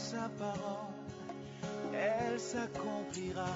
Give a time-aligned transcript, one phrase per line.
[0.00, 0.94] Sa parole,
[1.92, 3.54] elle s'accomplira.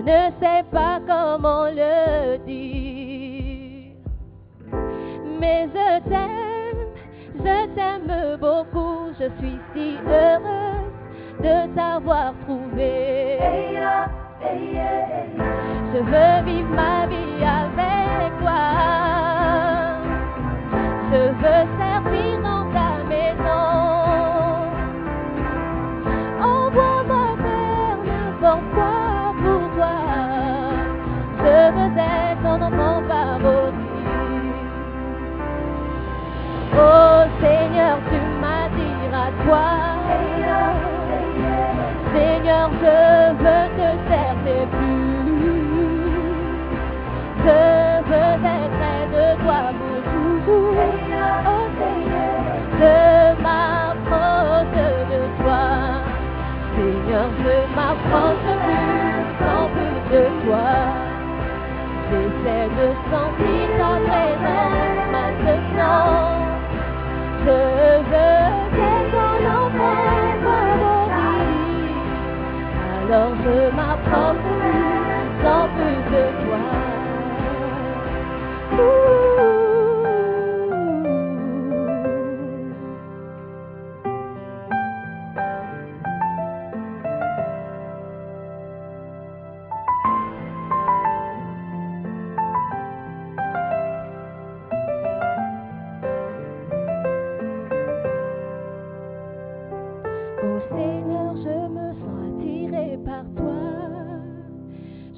[0.00, 3.94] Ne sais pas comment le dire.
[5.40, 6.86] Mais je t'aime,
[7.36, 9.12] je t'aime beaucoup.
[9.18, 10.90] Je suis si heureuse
[11.40, 13.38] de t'avoir trouvé.
[15.92, 18.99] Je veux vivre ma vie avec toi.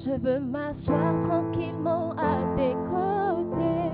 [0.05, 3.93] Je veux m'asseoir tranquillement à tes côtés.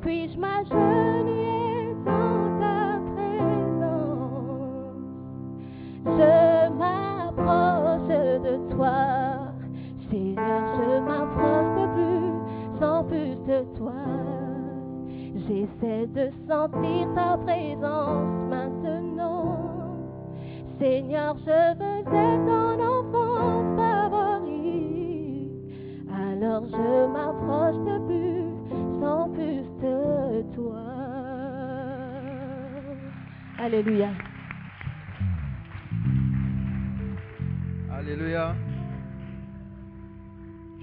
[0.00, 4.94] Puis-je m'agenouiller dans ta présence?
[6.06, 8.98] Je m'approche de toi.
[10.08, 14.02] Seigneur, je m'approche de plus, sans plus de toi.
[15.48, 19.56] J'essaie de sentir ta présence maintenant.
[20.78, 22.83] Seigneur, je veux être ton
[26.76, 30.82] je m'approche de plus, sans plus de toi.
[33.58, 34.10] Alléluia.
[37.92, 38.54] Alléluia.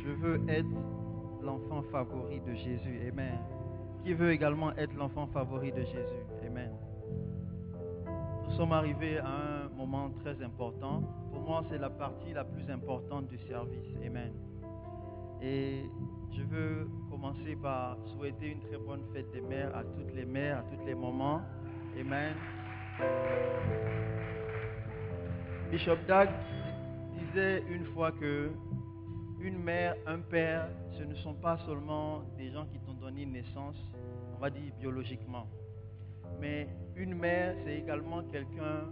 [0.03, 0.67] Je veux être
[1.43, 2.99] l'enfant favori de Jésus.
[3.07, 3.38] Amen.
[4.03, 6.23] Qui veut également être l'enfant favori de Jésus?
[6.47, 6.71] Amen.
[8.45, 11.03] Nous sommes arrivés à un moment très important.
[11.31, 13.95] Pour moi, c'est la partie la plus importante du service.
[14.05, 14.31] Amen.
[15.41, 15.89] Et
[16.31, 20.59] je veux commencer par souhaiter une très bonne fête des mères à toutes les mères,
[20.59, 21.41] à tous les moments.
[21.99, 22.35] Amen.
[25.71, 26.29] Bishop Dag
[27.17, 28.51] disait une fois que
[29.39, 33.77] une mère, un père, ce ne sont pas seulement des gens qui t'ont donné naissance,
[34.35, 35.47] on va dire biologiquement.
[36.39, 38.85] Mais une mère, c'est également quelqu'un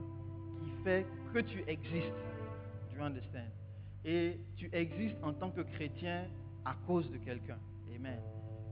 [0.63, 2.13] qui fait que tu existes.
[2.89, 3.58] Tu understand?
[4.05, 6.25] Et tu existes en tant que chrétien
[6.65, 7.57] à cause de quelqu'un.
[7.95, 8.19] Amen.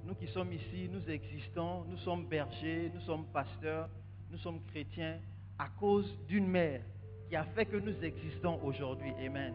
[0.06, 3.90] Nous qui sommes ici, nous existons, nous sommes bergers, nous sommes pasteurs,
[4.32, 5.20] nous sommes chrétiens
[5.60, 6.82] à cause d'une mère
[7.28, 9.12] qui a fait que nous existons aujourd'hui.
[9.26, 9.54] Amen.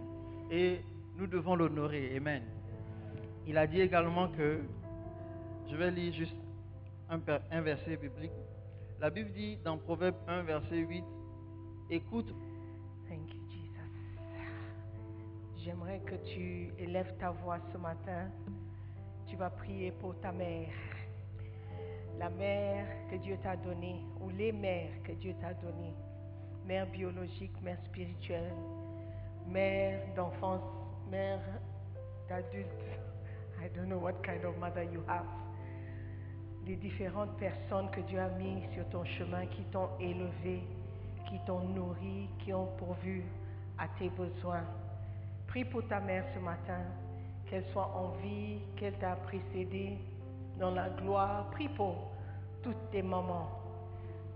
[0.51, 0.81] Et
[1.17, 2.17] nous devons l'honorer.
[2.17, 2.43] Amen.
[3.47, 4.61] Il a dit également que,
[5.71, 6.37] je vais lire juste
[7.09, 7.21] un,
[7.51, 8.33] un verset biblique.
[9.01, 11.03] La Bible dit dans Proverbe 1, verset 8,
[11.91, 12.33] écoute,
[15.65, 18.29] J'aimerais que tu élèves ta voix ce matin.
[19.29, 20.73] Tu vas prier pour ta mère.
[22.19, 25.95] La mère que Dieu t'a donnée, ou les mères que Dieu t'a données.
[26.67, 28.53] Mère biologique, mère spirituelle,
[29.47, 30.65] mère d'enfance,
[31.09, 31.39] mère
[32.29, 32.67] d'adulte.
[33.63, 35.27] I don't know what kind of mother you have.
[36.67, 40.65] Les différentes personnes que Dieu a mis sur ton chemin qui t'ont élevé,
[41.29, 43.23] qui t'ont nourri, qui ont pourvu
[43.79, 44.65] à tes besoins.
[45.53, 46.81] Prie pour ta mère ce matin,
[47.45, 49.99] qu'elle soit en vie, qu'elle t'a précédé
[50.59, 51.51] dans la gloire.
[51.51, 52.11] Prie pour
[52.63, 53.51] toutes tes mamans,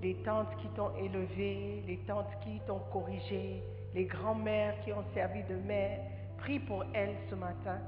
[0.03, 3.63] les tantes qui t'ont élevé, les tantes qui t'ont corrigé,
[3.95, 6.01] les grands-mères qui ont servi de mère.
[6.37, 7.79] Prie pour elles ce matin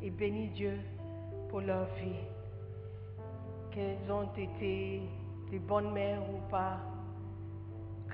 [0.00, 0.78] et bénis Dieu
[1.48, 2.22] pour leur vie.
[3.72, 5.02] Qu'elles ont été
[5.50, 6.78] des bonnes mères ou pas,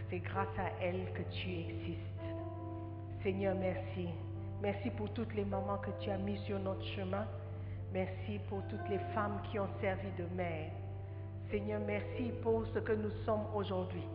[0.08, 2.00] c'est grâce à elles que tu existes.
[3.22, 4.08] Seigneur, merci.
[4.64, 7.26] Merci pour toutes les mamans que tu as mis sur notre chemin.
[7.92, 10.70] Merci pour toutes les femmes qui ont servi de mère.
[11.50, 14.08] Seigneur, merci pour ce que nous sommes aujourd'hui.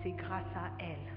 [0.00, 1.12] C'est grâce à elles.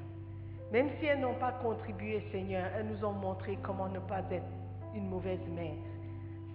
[0.71, 4.49] Même si elles n'ont pas contribué, Seigneur, elles nous ont montré comment ne pas être
[4.95, 5.75] une mauvaise mère.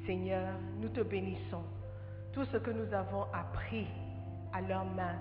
[0.05, 1.63] Seigneur, nous te bénissons.
[2.33, 3.87] Tout ce que nous avons appris
[4.53, 5.21] à leurs mains,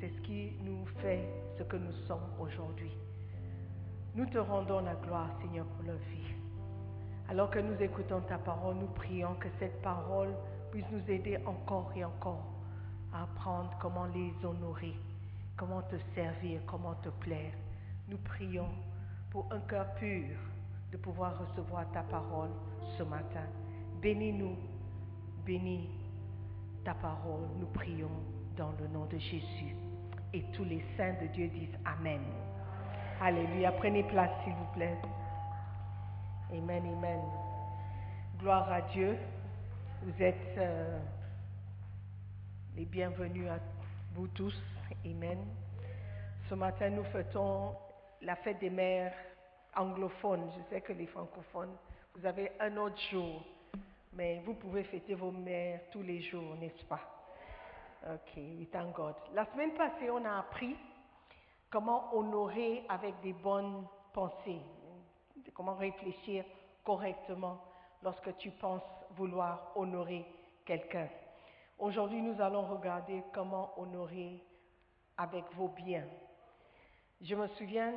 [0.00, 2.92] c'est ce qui nous fait ce que nous sommes aujourd'hui.
[4.14, 6.34] Nous te rendons la gloire, Seigneur, pour leur vie.
[7.28, 10.34] Alors que nous écoutons ta parole, nous prions que cette parole
[10.70, 12.44] puisse nous aider encore et encore
[13.12, 14.94] à apprendre comment les honorer,
[15.56, 17.52] comment te servir, comment te plaire.
[18.08, 18.68] Nous prions
[19.30, 20.26] pour un cœur pur
[20.90, 22.50] de pouvoir recevoir ta parole
[22.96, 23.44] ce matin.
[24.00, 24.56] Bénis-nous,
[25.44, 25.90] bénis
[26.84, 27.42] ta parole.
[27.58, 28.10] Nous prions
[28.56, 29.76] dans le nom de Jésus.
[30.32, 32.20] Et tous les saints de Dieu disent Amen.
[33.20, 33.72] Alléluia.
[33.72, 34.96] Prenez place, s'il vous plaît.
[36.52, 37.20] Amen, amen.
[38.38, 39.18] Gloire à Dieu.
[40.02, 41.00] Vous êtes euh,
[42.76, 43.58] les bienvenus à
[44.14, 44.54] vous tous.
[45.04, 45.38] Amen.
[46.48, 47.74] Ce matin, nous fêtons
[48.22, 49.14] la fête des mères
[49.74, 50.48] anglophones.
[50.56, 51.76] Je sais que les francophones,
[52.14, 53.42] vous avez un autre jour,
[54.12, 57.00] mais vous pouvez fêter vos mères tous les jours, n'est-ce pas?
[58.06, 59.16] Ok, thank God.
[59.34, 60.76] La semaine passée, on a appris
[61.70, 64.60] comment honorer avec des bonnes pensées,
[65.54, 66.44] comment réfléchir
[66.84, 67.60] correctement
[68.02, 70.24] lorsque tu penses vouloir honorer
[70.64, 71.08] quelqu'un?
[71.78, 74.42] Aujourd'hui, nous allons regarder comment honorer
[75.16, 76.06] avec vos biens.
[77.20, 77.94] Je me souviens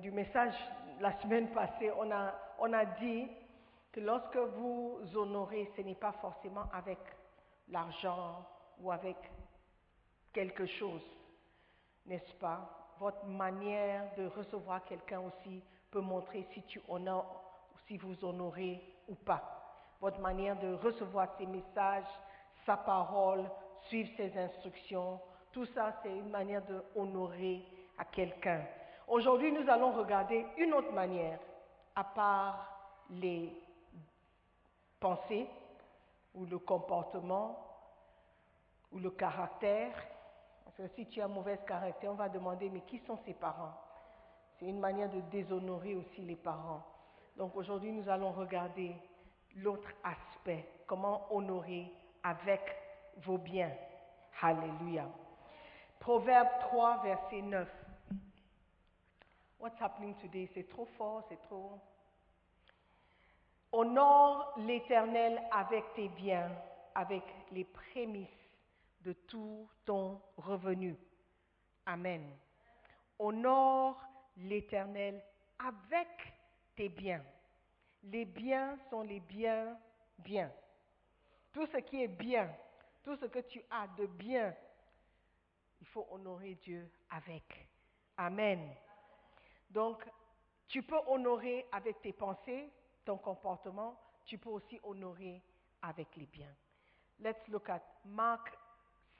[0.00, 0.54] du message
[1.00, 3.28] la semaine passée, on a, on a dit
[3.92, 6.98] que lorsque vous honorez, ce n'est pas forcément avec
[7.68, 8.44] l'argent
[8.80, 9.16] ou avec
[10.32, 11.02] quelque chose,
[12.06, 12.83] n'est-ce pas?
[12.98, 17.44] Votre manière de recevoir quelqu'un aussi peut montrer si tu honores
[17.86, 19.42] si vous honorez ou pas.
[20.00, 22.04] Votre manière de recevoir ses messages,
[22.66, 23.44] sa parole,
[23.82, 25.20] suivre ses instructions,
[25.52, 27.64] tout ça, c'est une manière de honorer
[27.98, 28.62] à quelqu'un.
[29.06, 31.38] Aujourd'hui, nous allons regarder une autre manière,
[31.94, 32.68] à part
[33.10, 33.52] les
[34.98, 35.48] pensées
[36.34, 37.58] ou le comportement
[38.90, 39.94] ou le caractère.
[40.96, 43.74] Si tu as mauvais caractère, on va demander, mais qui sont ses parents?
[44.58, 46.82] C'est une manière de déshonorer aussi les parents.
[47.36, 48.94] Donc aujourd'hui, nous allons regarder
[49.56, 52.60] l'autre aspect, comment honorer avec
[53.18, 53.72] vos biens?
[54.42, 55.08] Alléluia.
[56.00, 57.68] Proverbe 3, verset 9.
[59.60, 60.50] What's happening today?
[60.54, 61.78] C'est trop fort, c'est trop.
[63.72, 66.50] Honore l'Éternel avec tes biens,
[66.94, 68.43] avec les prémices
[69.04, 70.96] de tout ton revenu.
[71.86, 72.36] Amen.
[73.18, 74.02] Honore
[74.36, 75.22] l'Éternel
[75.58, 76.08] avec
[76.74, 77.24] tes biens.
[78.02, 79.78] Les biens sont les biens
[80.18, 80.50] bien.
[81.52, 82.50] Tout ce qui est bien,
[83.02, 84.54] tout ce que tu as de bien,
[85.80, 87.68] il faut honorer Dieu avec.
[88.16, 88.74] Amen.
[89.70, 90.04] Donc,
[90.66, 92.72] tu peux honorer avec tes pensées,
[93.04, 95.42] ton comportement, tu peux aussi honorer
[95.82, 96.54] avec les biens.
[97.20, 98.50] Let's look at Mark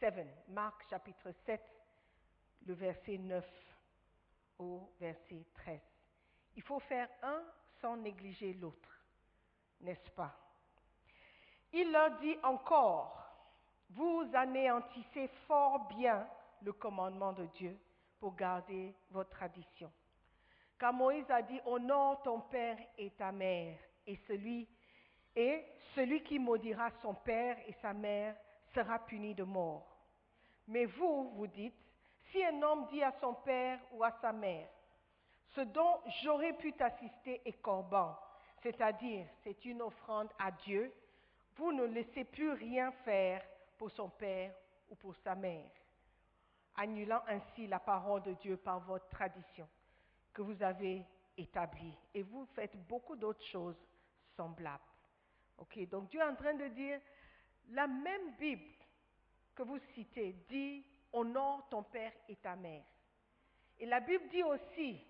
[0.00, 1.60] 7, Marc chapitre 7,
[2.66, 3.44] le verset 9
[4.58, 5.80] au verset 13.
[6.56, 7.42] Il faut faire un
[7.80, 9.04] sans négliger l'autre,
[9.80, 10.34] n'est-ce pas?
[11.72, 13.20] Il leur dit encore,
[13.90, 16.26] vous anéantissez fort bien
[16.62, 17.78] le commandement de Dieu
[18.20, 19.92] pour garder votre tradition.
[20.78, 24.68] Car Moïse a dit, honore ton père et ta mère, et celui,
[25.34, 28.36] et celui qui maudira son père et sa mère
[28.75, 29.87] sera puni de mort.
[30.66, 31.75] Mais vous, vous dites,
[32.31, 34.69] si un homme dit à son père ou à sa mère,
[35.49, 38.19] ce dont j'aurais pu t'assister est corban,
[38.62, 40.93] c'est-à-dire c'est une offrande à Dieu,
[41.57, 43.43] vous ne laissez plus rien faire
[43.78, 44.52] pour son père
[44.90, 45.71] ou pour sa mère,
[46.76, 49.69] annulant ainsi la parole de Dieu par votre tradition
[50.33, 51.04] que vous avez
[51.37, 51.97] établie.
[52.14, 53.76] Et vous faites beaucoup d'autres choses
[54.37, 54.83] semblables.
[55.59, 57.00] Ok, donc Dieu est en train de dire,
[57.71, 58.75] la même Bible
[59.54, 62.85] que vous citez dit honore ton père et ta mère.
[63.78, 65.00] Et la Bible dit aussi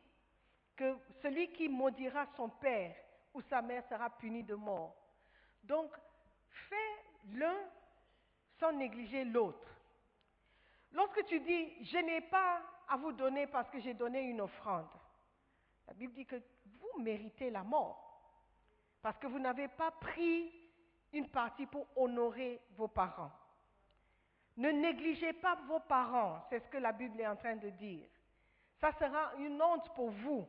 [0.77, 2.95] que celui qui maudira son père
[3.33, 4.95] ou sa mère sera puni de mort.
[5.63, 5.91] Donc,
[6.69, 7.57] fais l'un
[8.59, 9.69] sans négliger l'autre.
[10.93, 14.89] Lorsque tu dis, je n'ai pas à vous donner parce que j'ai donné une offrande,
[15.87, 18.05] la Bible dit que vous méritez la mort
[19.03, 20.51] parce que vous n'avez pas pris
[21.15, 23.31] une partie pour honorer vos parents.
[24.57, 28.07] Ne négligez pas vos parents, c'est ce que la Bible est en train de dire.
[28.81, 30.47] Ça sera une honte pour vous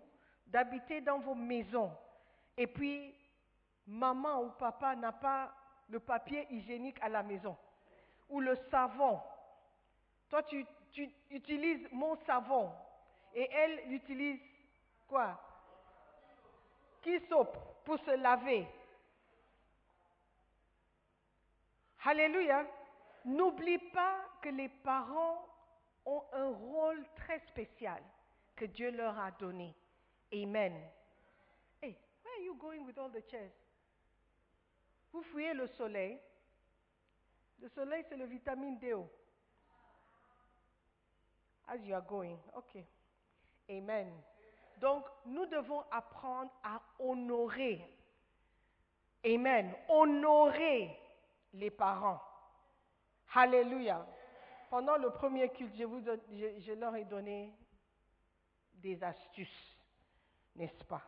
[0.47, 1.91] d'habiter dans vos maisons
[2.57, 3.15] et puis
[3.87, 5.51] maman ou papa n'a pas
[5.89, 7.55] le papier hygiénique à la maison
[8.29, 9.19] ou le savon.
[10.29, 10.65] Toi, tu,
[11.29, 12.71] utilises mon savon
[13.33, 14.39] et elle utilise
[15.07, 15.39] quoi?
[17.01, 18.65] Qui soap pour se laver.
[22.05, 22.65] Alléluia.
[23.25, 25.43] N'oublie pas que les parents
[26.05, 28.01] ont un rôle très spécial
[28.55, 29.73] que Dieu leur a donné.
[30.31, 30.73] Amen.
[31.81, 33.51] Hey, where are you going with all the chairs?
[35.11, 36.19] Vous fouillez le soleil.
[37.59, 38.93] Le soleil, c'est le vitamine D.
[41.67, 42.37] As you are going.
[42.55, 42.83] OK.
[43.67, 44.11] Amen.
[44.77, 47.81] Donc, nous devons apprendre à honorer.
[49.25, 49.73] Amen.
[49.89, 50.99] Honorer
[51.55, 52.21] les parents.
[53.33, 54.05] Alléluia.
[54.69, 57.53] Pendant le premier culte, je, leur ai donné
[58.73, 59.77] des astuces,
[60.55, 61.01] n'est-ce pas?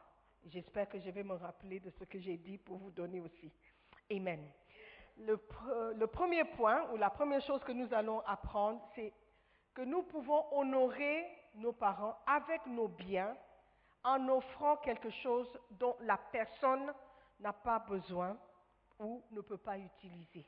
[0.45, 3.51] J'espère que je vais me rappeler de ce que j'ai dit pour vous donner aussi.
[4.11, 4.49] Amen.
[5.17, 9.13] Le, premier point, ou la première chose que nous allons apprendre, c'est
[9.73, 11.25] que nous pouvons honorer
[11.55, 13.35] nos parents avec nos biens
[14.03, 16.93] en offrant quelque chose dont la personne
[17.39, 18.37] n'a pas besoin
[18.99, 20.45] ou ne peut pas utiliser.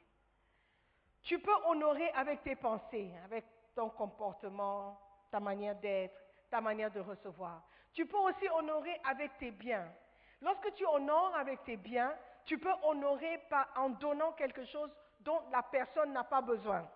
[1.21, 4.99] Tu peux honorer avec tes pensées, avec ton comportement,
[5.31, 7.61] ta manière d'être, ta manière de recevoir.
[7.93, 9.87] Tu peux aussi honorer avec tes biens.
[10.41, 12.15] Lorsque tu honores avec tes biens,
[12.45, 13.39] tu peux honorer
[13.75, 14.89] en donnant quelque chose
[15.19, 16.87] dont la personne n'a pas besoin.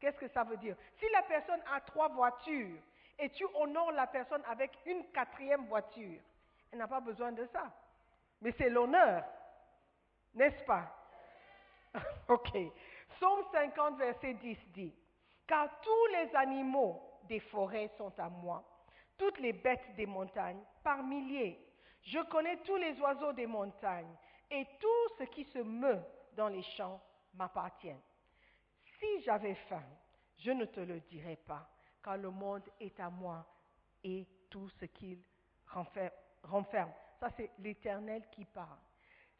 [0.00, 0.76] Qu'est-ce que ça veut dire?
[0.98, 2.78] Si la personne a trois voitures
[3.18, 6.20] et tu honores la personne avec une quatrième voiture,
[6.70, 7.70] elle n'a pas besoin de ça.
[8.40, 9.24] Mais c'est l'honneur,
[10.34, 10.95] n'est-ce pas?
[12.28, 12.50] Ok.
[13.16, 14.94] Psaume 50, verset 10 dit,
[15.46, 18.64] Car tous les animaux des forêts sont à moi,
[19.16, 21.58] toutes les bêtes des montagnes par milliers.
[22.02, 24.14] Je connais tous les oiseaux des montagnes
[24.50, 26.02] et tout ce qui se meut
[26.34, 27.00] dans les champs
[27.34, 27.96] m'appartient.
[28.98, 29.82] Si j'avais faim,
[30.38, 31.68] je ne te le dirais pas,
[32.02, 33.44] car le monde est à moi
[34.04, 35.18] et tout ce qu'il
[35.72, 36.12] renfer-
[36.42, 36.92] renferme.
[37.18, 38.78] Ça, c'est l'Éternel qui parle.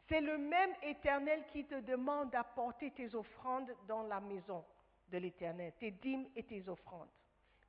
[0.07, 4.63] C'est le même Éternel qui te demande d'apporter tes offrandes dans la maison
[5.09, 7.09] de l'Éternel, tes dîmes et tes offrandes,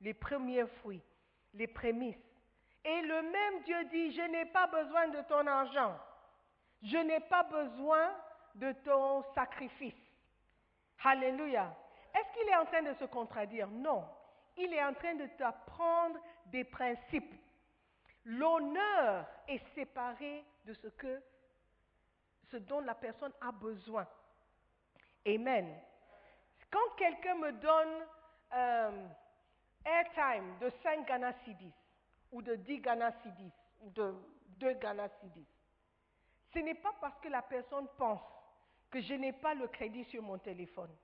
[0.01, 1.03] les premiers fruits,
[1.53, 2.15] les prémices.
[2.85, 5.97] Et le même Dieu dit, je n'ai pas besoin de ton argent,
[6.81, 8.15] je n'ai pas besoin
[8.55, 9.93] de ton sacrifice.
[11.03, 11.75] Alléluia.
[12.13, 14.05] Est-ce qu'il est en train de se contradire Non.
[14.57, 17.33] Il est en train de t'apprendre des principes.
[18.25, 21.21] L'honneur est séparé de ce que
[22.51, 24.07] ce dont la personne a besoin.
[25.25, 25.75] Amen.
[26.71, 28.05] Quand quelqu'un me donne
[28.53, 29.07] euh,
[29.85, 31.73] airtime de 5 Ghana Cedis,
[32.31, 33.51] ou de 10 Ghana Cedis,
[33.81, 34.13] ou de
[34.59, 35.47] 2 Ghana Cedis,
[36.53, 38.21] ce n'est pas parce que la personne pense
[38.89, 40.95] que je n'ai pas le crédit sur mon téléphone.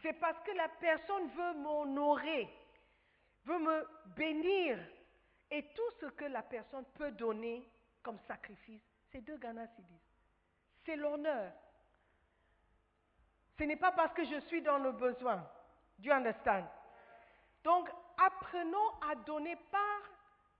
[0.00, 2.48] C'est parce que la personne veut m'honorer,
[3.44, 4.78] veut me bénir.
[5.50, 7.68] Et tout ce que la personne peut donner
[8.02, 10.11] comme sacrifice, c'est deux Ghana Cedis.
[10.84, 11.52] C'est l'honneur.
[13.58, 15.36] Ce n'est pas parce que je suis dans le besoin.
[15.98, 16.64] Do you understand?
[17.62, 20.10] Donc, apprenons à donner part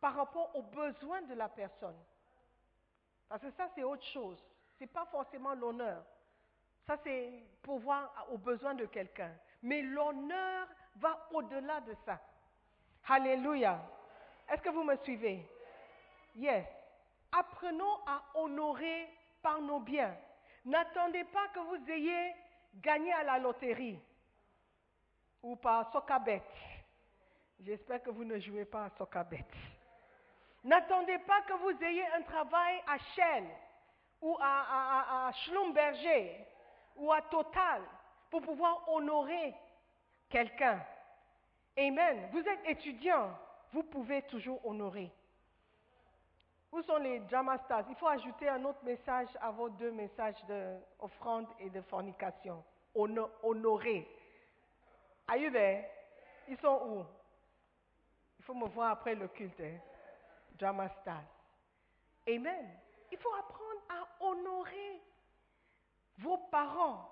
[0.00, 1.96] par rapport aux besoins de la personne.
[3.28, 4.38] Parce que ça, c'est autre chose.
[4.76, 6.04] Ce n'est pas forcément l'honneur.
[6.86, 9.32] Ça, c'est pour voir aux besoins de quelqu'un.
[9.62, 12.20] Mais l'honneur va au-delà de ça.
[13.08, 13.80] Alléluia.
[14.48, 15.48] Est-ce que vous me suivez?
[16.36, 16.66] Yes.
[17.32, 19.08] Apprenons à honorer
[19.42, 20.14] par nos biens.
[20.64, 22.34] N'attendez pas que vous ayez
[22.76, 23.98] gagné à la loterie
[25.42, 26.42] ou par Sokabet.
[27.60, 29.44] J'espère que vous ne jouez pas à Sokabet.
[30.64, 33.44] N'attendez pas que vous ayez un travail à Shell
[34.20, 36.46] ou à- à Schlumberger
[36.96, 37.82] ou à Total
[38.30, 39.54] pour pouvoir honorer
[40.28, 40.80] quelqu'un.
[41.76, 42.28] Amen.
[42.32, 43.36] Vous êtes étudiant,
[43.72, 45.10] vous pouvez toujours honorer.
[46.72, 47.84] Où sont les drama stars?
[47.90, 52.64] Il faut ajouter un autre message à vos deux messages d'offrande et de fornication.
[52.94, 54.08] Hono- honorer.
[55.28, 55.84] Are you there?
[56.48, 57.04] Ils sont où?
[58.38, 59.60] Il faut me voir après le culte.
[59.60, 59.78] hein.
[60.58, 61.22] Drama stars.
[62.26, 62.70] Amen.
[63.10, 65.00] Il faut apprendre à honorer
[66.18, 67.08] vos parents.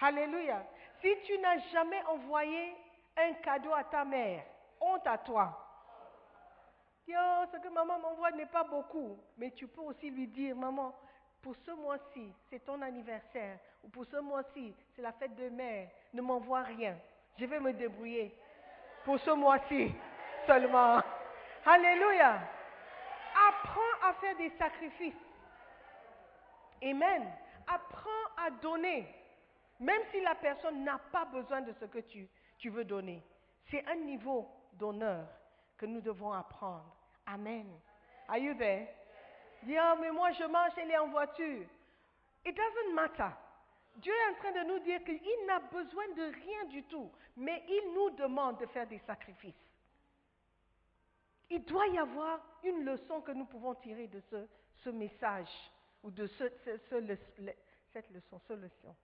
[0.00, 0.62] Alléluia.
[1.00, 2.76] Si tu n'as jamais envoyé
[3.16, 4.44] un cadeau à ta mère,
[4.80, 5.63] honte à toi.
[7.06, 7.18] Yo,
[7.52, 10.94] ce que maman m'envoie n'est pas beaucoup, mais tu peux aussi lui dire, maman,
[11.42, 15.90] pour ce mois-ci, c'est ton anniversaire, ou pour ce mois-ci, c'est la fête de mère,
[16.14, 16.96] ne m'envoie rien.
[17.36, 18.34] Je vais me débrouiller.
[19.04, 19.92] Pour ce mois-ci
[20.46, 21.02] seulement.
[21.66, 22.40] Alléluia.
[23.48, 25.14] Apprends à faire des sacrifices.
[26.82, 27.30] Amen.
[27.66, 29.06] Apprends à donner,
[29.80, 33.22] même si la personne n'a pas besoin de ce que tu veux donner.
[33.70, 35.26] C'est un niveau d'honneur
[35.76, 36.94] que nous devons apprendre.
[37.26, 37.66] Amen.
[38.28, 38.88] Are you there?
[39.62, 41.66] Dis, Ah, mais moi je marche, elle est en voiture.
[42.46, 43.30] It doesn't matter.
[43.96, 47.62] Dieu est en train de nous dire qu'il n'a besoin de rien du tout, mais
[47.68, 49.54] il nous demande de faire des sacrifices.
[51.50, 54.20] Il doit y avoir une leçon que nous pouvons tirer de
[54.82, 55.48] ce, message
[56.02, 58.94] ou de cette leçon, ce leçon.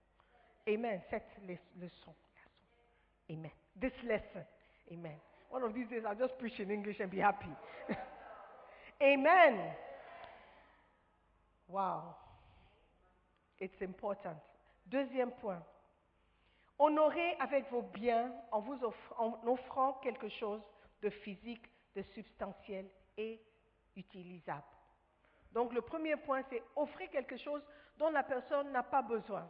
[0.67, 1.01] Amen.
[1.09, 1.79] Cette le- leçon.
[1.79, 2.15] leçon.
[3.29, 3.51] Amen.
[3.79, 4.45] This lesson.
[4.91, 5.17] Amen.
[5.51, 7.51] One of these days, I'll just preach in English and be happy.
[9.01, 9.59] Amen.
[11.67, 12.15] Wow.
[13.59, 14.37] It's important.
[14.89, 15.61] Deuxième point.
[16.79, 18.79] Honorez avec vos biens en vous
[19.17, 20.61] en offrant quelque chose
[21.03, 21.63] de physique,
[21.95, 22.85] de substantiel
[23.17, 23.39] et
[23.95, 24.63] utilisable.
[25.51, 27.61] Donc le premier point, c'est offrir quelque chose
[27.97, 29.47] dont la personne n'a pas besoin.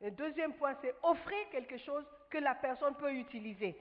[0.00, 3.76] Le deuxième point, c'est offrir quelque chose que la personne peut utiliser.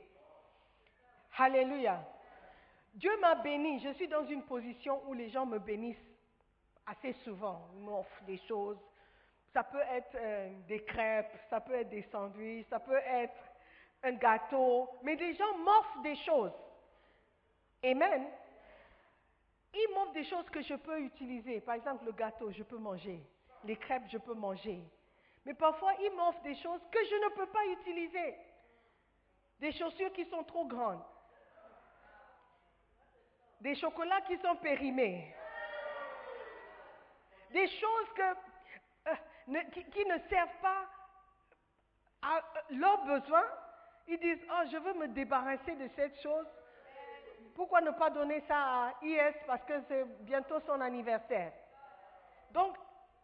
[1.37, 2.03] Alléluia.
[2.93, 3.79] Dieu m'a béni.
[3.79, 5.97] Je suis dans une position où les gens me bénissent
[6.85, 7.67] assez souvent.
[7.73, 8.77] Ils m'offrent des choses.
[9.53, 13.35] Ça peut être euh, des crêpes, ça peut être des sandwichs, ça peut être
[14.03, 14.89] un gâteau.
[15.03, 16.53] Mais les gens m'offrent des choses.
[17.83, 18.27] Amen.
[19.73, 21.59] Ils m'offrent des choses que je peux utiliser.
[21.61, 23.21] Par exemple, le gâteau, je peux manger.
[23.63, 24.83] Les crêpes, je peux manger.
[25.45, 28.35] Mais parfois, ils m'offrent des choses que je ne peux pas utiliser.
[29.59, 31.01] Des chaussures qui sont trop grandes.
[33.61, 35.33] Des chocolats qui sont périmés.
[37.51, 38.07] Des choses
[39.07, 39.13] euh,
[39.93, 40.87] qui ne servent pas
[42.23, 43.45] à euh, leurs besoins.
[44.07, 46.47] Ils disent, oh, je veux me débarrasser de cette chose.
[47.53, 51.53] pourquoi ne pas donner ça à IS parce que c'est bientôt son anniversaire?
[52.49, 52.75] Donc,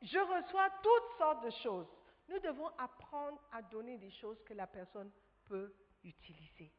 [0.04, 1.88] je reçois toutes sortes de choses.
[2.30, 5.12] Nous devons apprendre à donner des choses que la personne
[5.48, 5.74] peut
[6.04, 6.72] utiliser.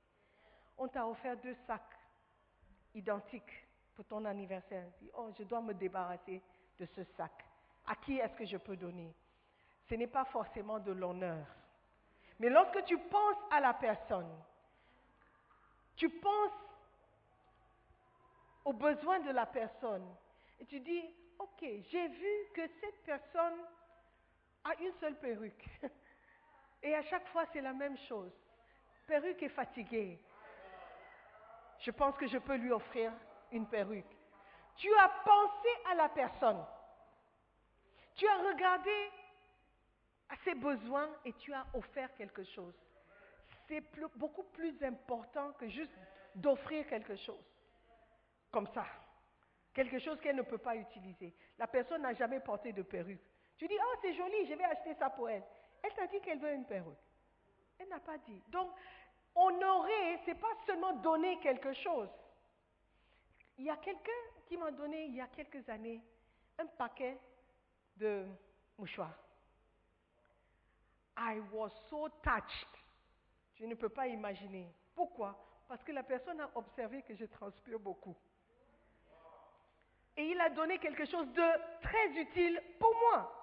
[0.76, 1.97] On t'a offert deux sacs
[2.94, 4.86] identiques pour ton anniversaire.
[5.14, 6.40] Oh, je dois me débarrasser
[6.78, 7.32] de ce sac.
[7.86, 9.14] À qui est-ce que je peux donner?
[9.88, 11.46] Ce n'est pas forcément de l'honneur.
[12.38, 14.30] Mais lorsque tu penses à la personne,
[15.96, 16.52] tu penses
[18.64, 20.06] aux besoins de la personne
[20.60, 21.02] et tu dis,
[21.38, 23.58] ok, j'ai vu que cette personne
[24.64, 25.64] a une seule perruque.
[26.82, 28.32] Et à chaque fois, c'est la même chose.
[29.06, 30.20] Perruque est fatiguée.
[31.80, 33.12] Je pense que je peux lui offrir
[33.52, 34.16] une perruque.
[34.76, 36.64] Tu as pensé à la personne.
[38.14, 39.10] Tu as regardé
[40.28, 42.74] à ses besoins et tu as offert quelque chose.
[43.66, 43.82] C'est
[44.16, 45.92] beaucoup plus important que juste
[46.34, 47.44] d'offrir quelque chose.
[48.50, 48.86] Comme ça.
[49.74, 51.34] Quelque chose qu'elle ne peut pas utiliser.
[51.58, 53.22] La personne n'a jamais porté de perruque.
[53.56, 55.44] Tu dis, oh, c'est joli, je vais acheter ça pour elle.
[55.82, 56.98] Elle t'a dit qu'elle veut une perruque.
[57.78, 58.42] Elle n'a pas dit.
[58.48, 58.70] Donc,
[59.38, 62.10] honorer, ce n'est pas seulement donner quelque chose.
[63.56, 66.02] Il y a quelqu'un qui m'a donné, il y a quelques années,
[66.58, 67.18] un paquet
[67.96, 68.26] de
[68.76, 69.18] mouchoirs.
[71.16, 72.68] I was so touched.
[73.54, 74.72] Je ne peux pas imaginer.
[74.94, 75.36] Pourquoi?
[75.66, 78.16] Parce que la personne a observé que je transpire beaucoup.
[80.16, 83.34] Et il a donné quelque chose de très utile pour moi.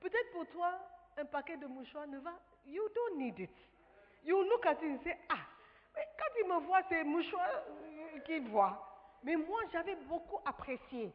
[0.00, 0.78] Peut-être pour toi,
[1.16, 2.32] un paquet de mouchoirs ne va.
[2.66, 3.69] You don't need it.
[4.24, 5.46] You look at it and say, ah,
[5.94, 8.86] mais quand il me voit, c'est mouchoirs euh, qu'il voit.
[9.22, 11.12] Mais moi, j'avais beaucoup apprécié.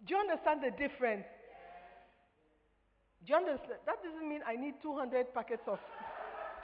[0.00, 1.24] Do you understand the difference?
[3.22, 3.78] Do you understand?
[3.86, 5.78] That doesn't mean I need 200 packets of.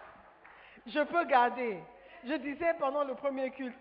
[0.86, 1.78] Je peux garder.
[2.24, 3.78] Je disais pendant le premier culte,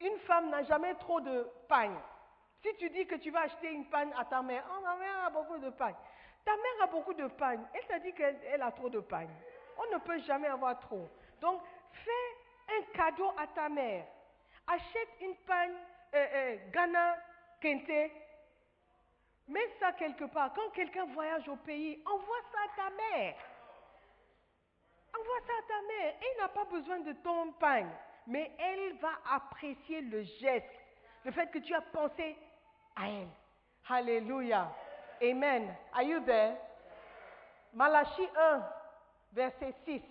[0.00, 1.92] une femme n'a jamais trop de pain.
[2.62, 5.26] Si tu dis que tu vas acheter une panne à ta mère, oh, ma mère
[5.26, 5.92] a beaucoup de pain.
[6.44, 7.58] Ta mère a beaucoup de pain.
[7.72, 9.26] Elle t'a dit qu'elle a trop de pain.
[9.76, 11.08] On ne peut jamais avoir trop.
[11.40, 11.60] Donc,
[11.92, 14.06] fais un cadeau à ta mère.
[14.66, 15.76] Achète une panne
[16.14, 17.16] euh, euh, Ghana
[17.60, 18.10] Kente.
[19.48, 20.52] Mets ça quelque part.
[20.54, 23.36] Quand quelqu'un voyage au pays, envoie ça à ta mère.
[25.18, 26.14] Envoie ça à ta mère.
[26.20, 27.86] Elle n'a pas besoin de ton pain.
[28.26, 30.66] Mais elle va apprécier le geste.
[31.24, 32.36] Le fait que tu as pensé
[32.96, 33.28] à elle.
[33.88, 34.68] Alléluia.
[35.22, 35.74] Amen.
[35.92, 36.56] Are you there?
[37.74, 38.62] Malachie 1,
[39.36, 40.02] verset 6.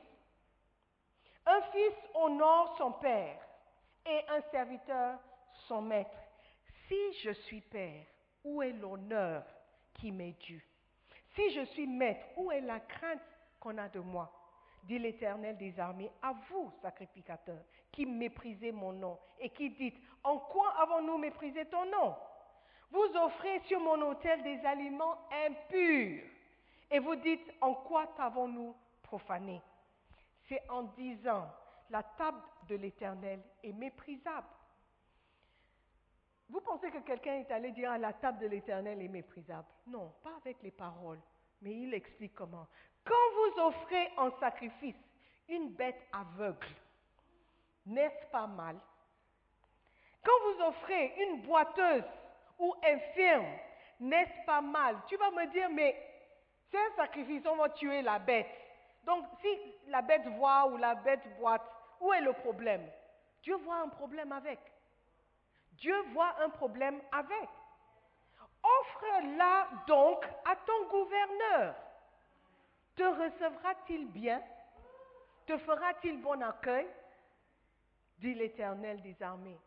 [1.48, 3.40] Un fils honore son père
[4.06, 5.20] et un serviteur
[5.68, 6.18] son maître.
[6.88, 8.06] Si je suis père,
[8.44, 9.44] où est l'honneur
[9.96, 10.64] qui m'est dû?
[11.34, 13.22] Si je suis maître, où est la crainte
[13.60, 14.32] qu'on a de moi?
[14.84, 20.38] Dit l'Éternel des armées, à vous, sacrificateurs, qui méprisez mon nom et qui dites, en
[20.38, 22.16] quoi avons-nous méprisé ton nom?
[22.92, 26.24] Vous offrez sur mon autel des aliments impurs
[26.92, 28.76] et vous dites, en quoi t'avons-nous
[30.48, 31.48] C'est en disant,
[31.90, 34.48] la table de l'Éternel est méprisable.
[36.50, 39.68] Vous pensez que quelqu'un est allé dire, la table de l'Éternel est méprisable?
[39.88, 41.20] Non, pas avec les paroles,
[41.62, 42.68] mais il explique comment.
[43.04, 44.96] Quand vous offrez en sacrifice
[45.48, 46.68] une bête aveugle,
[47.86, 48.78] n'est-ce pas mal?
[50.24, 52.04] Quand vous offrez une boiteuse
[52.60, 53.58] ou infirme,
[54.00, 54.98] n'est-ce pas mal?
[55.08, 55.96] Tu vas me dire, mais
[56.72, 58.48] c'est un sacrifice, on va tuer la bête.
[59.06, 59.48] Donc si
[59.88, 61.64] la bête voit ou la bête boite,
[62.00, 62.90] où est le problème?
[63.44, 64.60] Dieu voit un problème avec.
[65.74, 67.50] Dieu voit un problème avec.
[68.64, 71.76] Offre-la donc à ton gouverneur.
[72.96, 74.42] Te recevra-t-il bien?
[75.46, 76.88] Te fera-t-il bon accueil?
[78.18, 79.60] Dit l'Éternel des armées.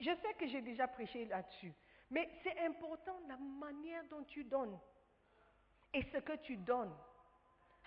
[0.00, 1.72] Je sais que j'ai déjà prêché là-dessus.
[2.10, 4.78] Mais c'est important la manière dont tu donnes
[5.94, 6.94] et ce que tu donnes.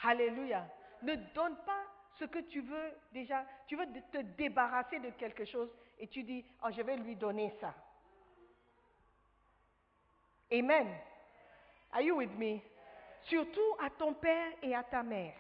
[0.04, 0.66] Alléluia.
[1.06, 1.84] Ne donne pas
[2.18, 3.46] ce que tu veux déjà.
[3.68, 7.54] Tu veux te débarrasser de quelque chose et tu dis, oh, je vais lui donner
[7.62, 7.76] ça.
[10.52, 10.88] Amen.
[11.92, 12.60] Are you with me?
[13.22, 15.36] Surtout à ton père et à ta mère.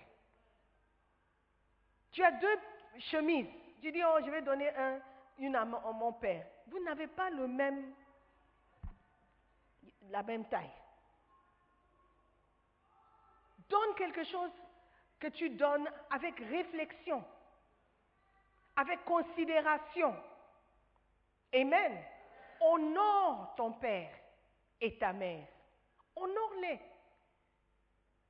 [2.11, 2.59] Tu as deux
[2.99, 3.49] chemises.
[3.81, 4.99] Tu dis, oh, je vais donner un,
[5.39, 6.45] une à mon père.
[6.67, 7.91] Vous n'avez pas le même
[10.11, 10.71] la même taille.
[13.67, 14.51] Donne quelque chose
[15.25, 17.23] que tu donnes avec réflexion,
[18.75, 20.15] avec considération.
[21.53, 21.97] Amen.
[22.61, 24.11] Honore ton père
[24.79, 25.47] et ta mère.
[26.15, 26.79] Honore-les.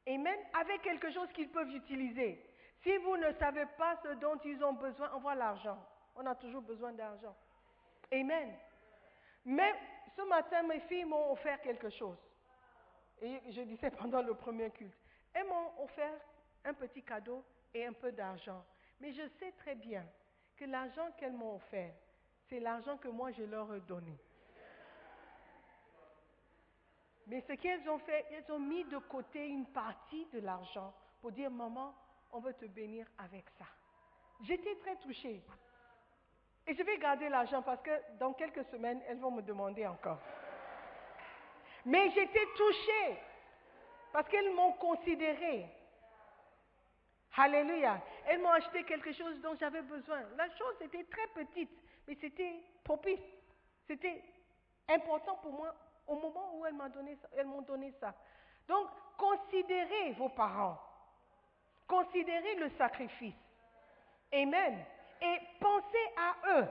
[0.08, 0.40] Amen.
[0.54, 2.42] Avec quelque chose qu'ils peuvent utiliser.
[2.84, 5.78] Si vous ne savez pas ce dont ils ont besoin, envoie l'argent.
[6.16, 7.36] On a toujours besoin d'argent.
[8.12, 8.56] Amen.
[9.44, 9.74] Mais
[10.16, 12.18] ce matin, mes filles m'ont offert quelque chose.
[13.22, 14.96] Et je disais pendant le premier culte.
[15.34, 16.14] Elles m'ont offert
[16.66, 18.64] un petit cadeau et un peu d'argent.
[19.00, 20.06] Mais je sais très bien
[20.58, 21.94] que l'argent qu'elles m'ont offert,
[22.50, 24.18] c'est l'argent que moi je leur ai donné.
[27.28, 31.32] Mais ce qu'elles ont fait, elles ont mis de côté une partie de l'argent pour
[31.32, 31.94] dire, maman,
[32.32, 33.66] on veut te bénir avec ça.
[34.44, 35.42] J'étais très touchée.
[36.68, 40.20] Et je vais garder l'argent parce que dans quelques semaines, elles vont me demander encore.
[41.86, 43.18] Mais j'étais touchée
[44.12, 45.66] parce qu'elles m'ont considérée.
[47.38, 48.02] Alléluia.
[48.26, 50.22] Elles m'ont acheté quelque chose dont j'avais besoin.
[50.38, 51.72] La chose était très petite,
[52.08, 53.20] mais c'était propice.
[53.88, 54.24] C'était
[54.90, 55.76] important pour moi
[56.08, 57.18] au moment où elles m'ont donné,
[57.68, 58.14] donné ça.
[58.68, 60.80] Donc, considérez vos parents.
[61.88, 63.36] Considérez le sacrifice.
[64.34, 64.86] Amen.
[65.22, 66.68] Et pensez à eux.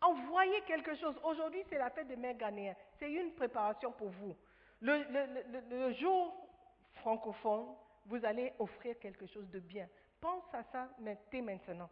[0.00, 1.14] Envoyez quelque chose.
[1.22, 2.76] Aujourd'hui, c'est la fête des mères ghanéennes.
[2.98, 4.36] C'est une préparation pour vous.
[4.80, 6.34] Le jour
[6.94, 7.66] francophone,
[8.06, 9.88] vous allez offrir quelque chose de bien.
[10.20, 10.88] Pense à ça
[11.30, 11.90] dès maintenant.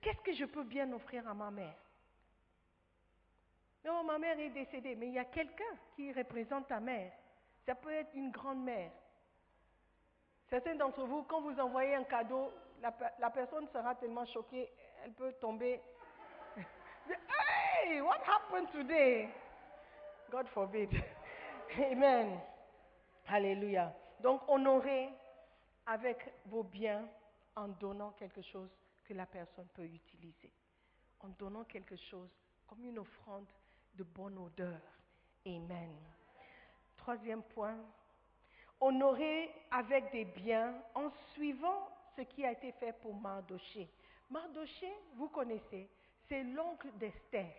[0.00, 1.76] Qu'est-ce que je peux bien offrir à ma mère?
[3.84, 7.12] Non, ma mère est décédée, mais il y a quelqu'un qui représente ta mère.
[7.66, 8.92] Ça peut être une grand-mère.
[10.50, 14.70] Certains d'entre vous, quand vous envoyez un cadeau, la, la personne sera tellement choquée,
[15.04, 15.80] elle peut tomber.
[17.84, 19.28] hey, what happened today?
[20.30, 20.90] God forbid.
[21.78, 22.38] Amen.
[23.28, 23.92] Alléluia.
[24.20, 25.08] Donc, honorez
[25.86, 27.08] avec vos biens
[27.56, 28.70] en donnant quelque chose
[29.04, 30.52] que la personne peut utiliser.
[31.20, 32.30] En donnant quelque chose
[32.66, 33.48] comme une offrande
[33.94, 34.80] de bonne odeur.
[35.46, 35.96] Amen.
[36.96, 37.78] Troisième point,
[38.80, 43.88] honorer avec des biens en suivant ce qui a été fait pour Mardoché.
[44.30, 45.88] Mardoché, vous connaissez,
[46.28, 47.52] c'est l'oncle d'Esther.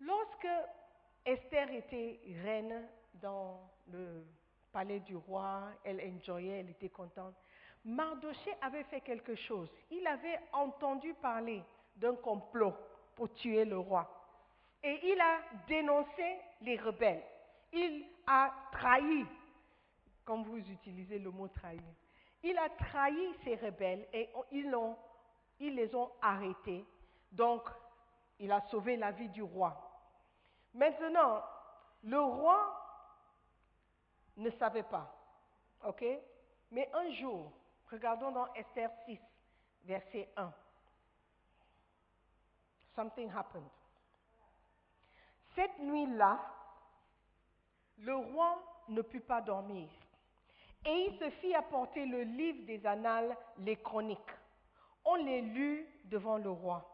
[0.00, 0.48] Lorsque
[1.24, 4.24] Esther était reine dans le
[4.76, 7.34] palais du roi, elle enjoyait, elle était contente.
[7.82, 9.70] Mardoché avait fait quelque chose.
[9.90, 11.62] Il avait entendu parler
[11.96, 12.74] d'un complot
[13.14, 14.06] pour tuer le roi.
[14.82, 17.22] Et il a dénoncé les rebelles.
[17.72, 19.24] Il a trahi,
[20.26, 21.80] comme vous utilisez le mot trahir.
[22.42, 24.98] Il a trahi ces rebelles et ils, l'ont-
[25.58, 26.84] ils les ont arrêtés.
[27.32, 27.62] Donc,
[28.40, 29.74] il a sauvé la vie du roi.
[30.74, 31.42] Maintenant,
[32.02, 32.75] le roi
[34.36, 35.14] ne savait pas.
[35.84, 36.04] OK?
[36.70, 37.52] Mais un jour,
[37.90, 39.18] regardons dans Esther 6,
[39.84, 40.52] verset 1.
[42.94, 43.68] Something happened.
[45.54, 46.38] Cette nuit-là,
[47.98, 49.88] le roi ne put pas dormir.
[50.84, 54.20] Et il se fit apporter le livre des annales, les chroniques.
[55.04, 56.84] On les lut devant le roi.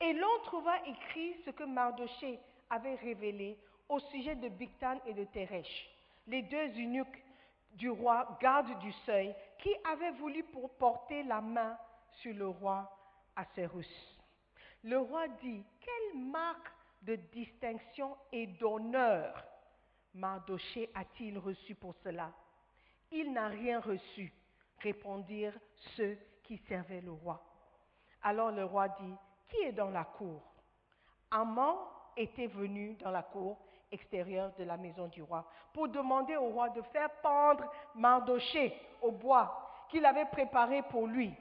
[0.00, 5.24] Et l'on trouva écrit ce que Mardoché avait révélé au sujet de Bigtan et de
[5.24, 5.90] Teresh,
[6.26, 7.24] les deux eunuques
[7.72, 10.44] du roi, gardes du seuil, qui avaient voulu
[10.78, 11.76] porter la main
[12.20, 12.90] sur le roi
[13.36, 13.88] Assérus.
[14.84, 16.70] Le roi dit, quelle marque
[17.02, 19.44] de distinction et d'honneur
[20.14, 22.30] Mardoché a-t-il reçu pour cela?
[23.10, 24.32] Il n'a rien reçu,
[24.78, 25.58] répondirent
[25.96, 27.42] ceux qui servaient le roi.
[28.22, 29.14] Alors le roi dit,
[29.48, 30.42] qui est dans la cour?
[31.30, 31.76] Amman
[32.16, 33.58] était venu dans la cour
[33.92, 39.12] extérieure de la maison du roi pour demander au roi de faire pendre Mardoché au
[39.12, 41.34] bois qu'il avait préparé pour lui.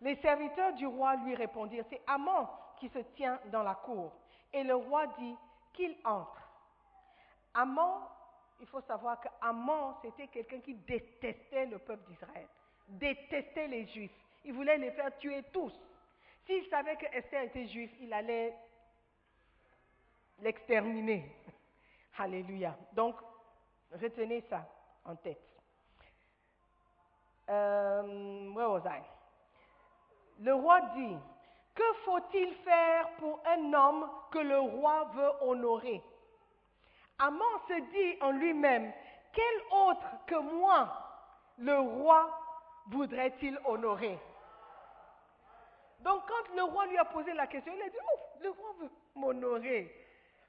[0.00, 2.48] Les serviteurs du roi lui répondirent, c'est Amman
[2.78, 4.12] qui se tient dans la cour.
[4.52, 5.36] Et le roi dit
[5.72, 6.42] qu'il entre.
[7.54, 8.08] Amman,
[8.60, 12.46] il faut savoir que Amman, c'était quelqu'un qui détestait le peuple d'Israël,
[12.88, 14.12] détestait les Juifs.
[14.44, 15.72] Il voulait les faire tuer tous.
[16.46, 18.54] S'il savait que Esther était juif, il allait
[20.40, 21.24] l'exterminer.
[22.18, 22.76] Alléluia.
[22.92, 23.16] Donc,
[23.92, 24.66] retenez ça
[25.04, 25.40] en tête.
[27.48, 28.82] Euh, where?
[30.40, 31.16] Le roi dit,
[31.74, 36.02] que faut-il faire pour un homme que le roi veut honorer?
[37.18, 38.92] Amman se dit en lui-même,
[39.32, 40.92] quel autre que moi
[41.58, 42.28] le roi
[42.88, 44.18] voudrait-il honorer?
[46.00, 48.74] Donc quand le roi lui a posé la question, il a dit, oh, le roi
[48.80, 50.01] veut m'honorer.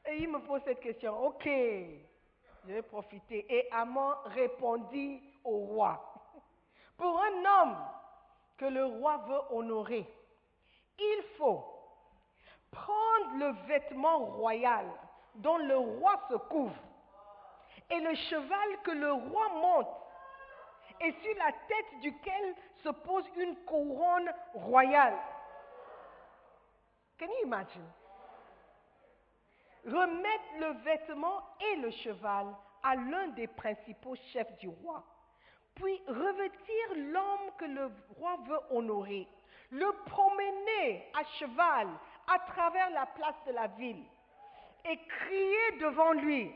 [0.06, 3.46] Et il me pose cette question, ok, je vais profiter.
[3.50, 6.14] Et Amman répondit au roi,
[6.98, 7.78] pour un homme
[8.58, 10.06] que le roi veut honorer,
[11.00, 11.66] il faut
[12.72, 14.86] prendre le vêtement royal
[15.36, 16.76] dont le roi se couvre
[17.90, 19.88] et le cheval que le roi monte
[21.02, 25.18] et sur la tête duquel se pose une couronne royale.
[27.20, 27.84] Can you imagine?
[29.86, 32.48] Remettre le vêtement et le cheval
[32.84, 35.04] à l'un des principaux chefs du roi,
[35.76, 39.28] puis revêtir l'homme que le roi veut honorer,
[39.72, 41.88] le promener à cheval
[42.28, 44.04] à travers la place de la ville
[44.86, 46.54] et crier devant lui.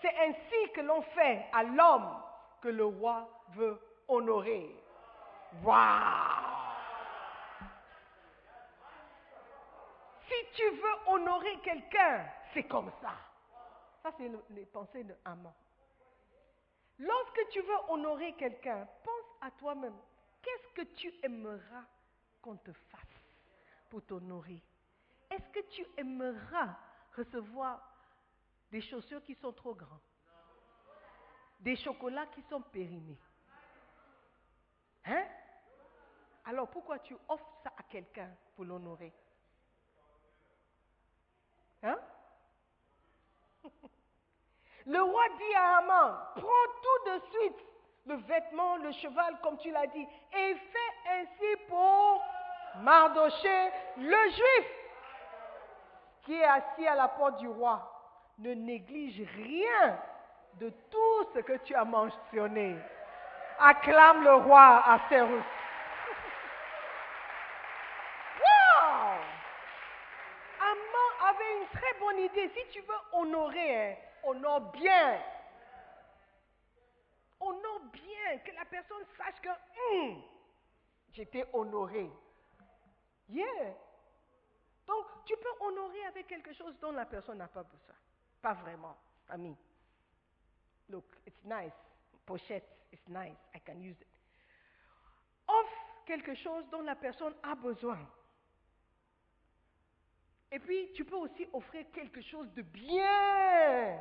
[0.00, 2.22] C'est ainsi que l'on fait à l'homme
[2.60, 4.68] que le roi veut honorer.
[5.62, 6.42] Waouh!
[10.28, 13.14] Si tu veux honorer quelqu'un, c'est comme ça.
[14.02, 15.52] Ça, c'est le- les pensées de Haman.
[16.98, 19.96] Lorsque tu veux honorer quelqu'un, pense à toi-même.
[20.42, 21.84] Qu'est-ce que tu aimeras
[22.40, 23.00] qu'on te fasse
[23.88, 24.60] pour t'honorer?
[25.30, 26.76] Est-ce que tu aimeras
[27.16, 27.80] recevoir
[28.70, 30.00] des chaussures qui sont trop grandes?
[31.60, 33.18] Des chocolats qui sont périmés?
[35.04, 35.24] Hein?
[36.44, 39.12] Alors pourquoi tu offres ça à quelqu'un pour l'honorer?
[41.84, 41.98] Hein?
[44.86, 47.66] Le roi dit à Haman, prends tout de suite
[48.06, 52.22] le vêtement, le cheval, comme tu l'as dit, et fais ainsi pour
[52.80, 54.66] Mardoché, le juif,
[56.24, 57.88] qui est assis à la porte du roi.
[58.38, 59.98] Ne néglige rien
[60.54, 62.76] de tout ce que tu as mentionné.
[63.60, 65.44] Acclame le roi à Cyrus.
[68.38, 69.18] Wow!
[70.60, 72.48] Amman avait une très bonne idée.
[72.48, 75.22] Si tu veux honorer, hein, honore bien.
[77.40, 80.22] Honore bien, que la personne sache que hum,
[81.12, 82.10] j'étais honoré.
[83.28, 83.74] Yeah.
[84.86, 87.94] Donc, tu peux honorer avec quelque chose dont la personne n'a pas besoin.
[88.40, 88.96] Pas vraiment,
[89.28, 89.56] ami.
[90.88, 91.72] Look, it's nice.
[92.26, 93.36] Pochette, it's nice.
[93.54, 94.08] I can use it.
[95.48, 97.98] Offre quelque chose dont la personne a besoin.
[100.54, 103.98] Et puis, tu peux aussi offrir quelque chose de bien,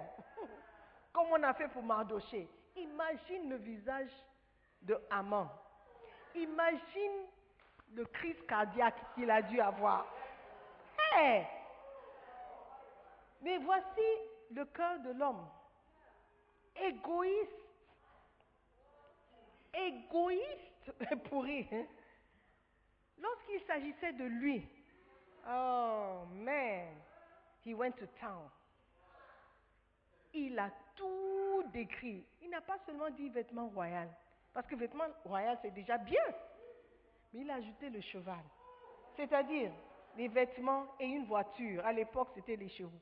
[1.13, 2.47] comme on a fait pour Mardoché.
[2.75, 4.11] Imagine le visage
[4.81, 5.47] de Haman.
[6.35, 7.25] Imagine
[7.93, 10.05] le crise cardiaque qu'il a dû avoir.
[13.41, 14.01] Mais voici
[14.51, 15.45] le cœur de l'homme.
[16.75, 17.51] Égoïste.
[19.73, 21.67] Égoïste pourri.
[21.71, 21.85] hein?
[23.19, 24.65] Lorsqu'il s'agissait de lui,
[25.47, 26.87] Oh man,
[27.65, 28.49] he went to town.
[30.33, 32.23] Il a tout décrit.
[32.41, 34.07] Il n'a pas seulement dit vêtement royal,
[34.53, 36.23] parce que vêtement royal c'est déjà bien.
[37.33, 38.43] Mais il a ajouté le cheval,
[39.15, 39.71] c'est-à-dire
[40.17, 41.85] les vêtements et une voiture.
[41.85, 42.99] À l'époque, c'était les chevaux.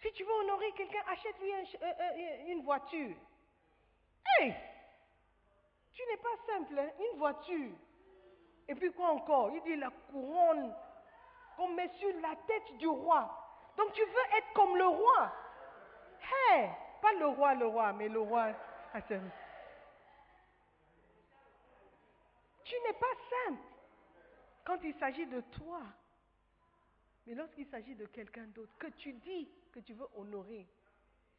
[0.00, 3.14] Si tu veux honorer quelqu'un, achète-lui che- euh, euh, une voiture.
[4.38, 4.54] Hey!
[5.92, 6.88] Tu n'es pas simple, hein?
[7.12, 7.70] une voiture.
[8.68, 9.50] Et puis quoi encore?
[9.50, 10.74] Il dit la couronne
[11.56, 13.30] qu'on met sur la tête du roi.
[13.76, 15.32] Donc tu veux être comme le roi?
[16.20, 16.70] Hey,
[17.02, 18.52] pas le roi, le roi, mais le roi.
[18.92, 19.30] Attends.
[22.64, 23.14] Tu n'es pas
[23.46, 23.62] simple
[24.64, 25.82] quand il s'agit de toi.
[27.26, 30.66] Mais lorsqu'il s'agit de quelqu'un d'autre, que tu dis que tu veux honorer,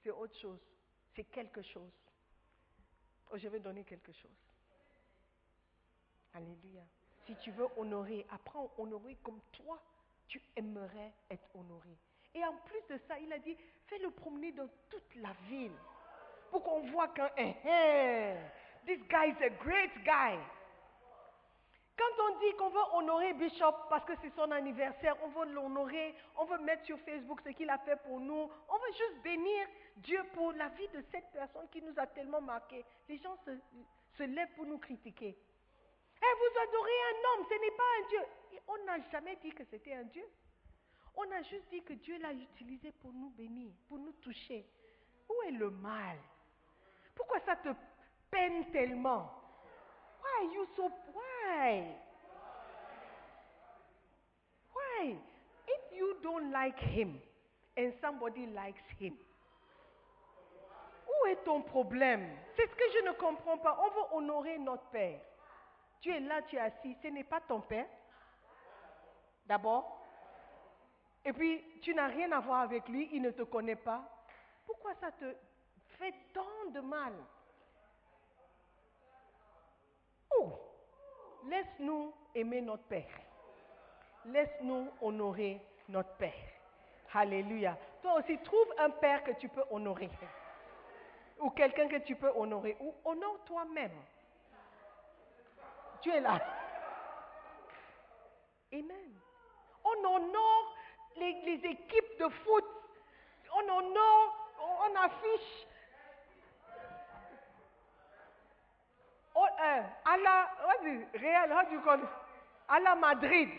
[0.03, 0.59] c'est autre chose.
[1.15, 1.91] C'est quelque chose.
[3.31, 4.31] Oh, je vais donner quelque chose.
[6.33, 6.83] Alléluia.
[7.25, 9.79] Si tu veux honorer, apprends à honorer comme toi,
[10.27, 11.97] tu aimerais être honoré.
[12.33, 13.57] Et en plus de ça, il a dit,
[13.87, 15.75] fais-le promener dans toute la ville.
[16.51, 18.35] Pour qu'on voit qu'un, eh, eh,
[18.85, 20.37] this guy is a great guy.
[21.97, 26.13] Quand on dit qu'on veut honorer Bishop parce que c'est son anniversaire, on veut l'honorer,
[26.37, 29.67] on veut mettre sur Facebook ce qu'il a fait pour nous, on veut juste bénir
[29.97, 32.83] Dieu pour la vie de cette personne qui nous a tellement marqué.
[33.07, 33.37] Les gens
[34.17, 35.37] se lèvent pour nous critiquer.
[36.21, 38.21] Eh, vous adorez un homme, ce n'est pas un Dieu.
[38.53, 40.25] Et on n'a jamais dit que c'était un Dieu.
[41.15, 44.65] On a juste dit que Dieu l'a utilisé pour nous bénir, pour nous toucher.
[45.29, 46.17] Où est le mal?
[47.15, 47.69] Pourquoi ça te
[48.29, 49.31] peine tellement?
[50.21, 51.95] Why you so why?
[54.73, 55.17] Why?
[55.67, 57.19] If you don't like him
[57.77, 59.15] and somebody likes him,
[61.07, 62.27] où est ton problème?
[62.55, 63.79] C'est ce que je ne comprends pas.
[63.81, 65.21] On veut honorer notre Père.
[66.01, 66.95] Tu es là, tu es assis.
[67.01, 67.87] Ce n'est pas ton Père.
[69.45, 70.01] D'abord.
[71.23, 73.09] Et puis, tu n'as rien à voir avec lui.
[73.11, 74.03] Il ne te connaît pas.
[74.65, 75.35] Pourquoi ça te
[75.97, 77.13] fait tant de mal?
[80.37, 80.51] Oh
[81.47, 83.19] Laisse-nous aimer notre Père.
[84.25, 86.33] Laisse-nous honorer notre Père.
[87.13, 87.77] Alléluia.
[88.01, 90.09] Toi aussi, trouve un Père que tu peux honorer.
[91.39, 92.75] Ou quelqu'un que tu peux honorer.
[92.79, 93.97] Ou honore toi-même.
[96.05, 96.39] Tu es là.
[99.83, 100.77] On honore
[101.15, 102.63] les, les équipes de foot,
[103.51, 104.51] on honore,
[104.83, 105.65] on, affiche.
[109.33, 110.51] Oh, euh, à la,
[111.71, 112.09] you call it?
[112.67, 113.49] À la Madrid.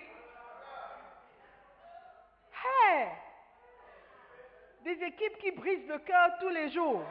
[4.84, 7.02] Des équipes qui brisent le cœur tous les jours.